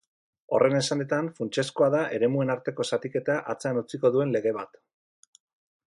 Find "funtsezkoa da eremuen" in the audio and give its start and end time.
1.41-2.53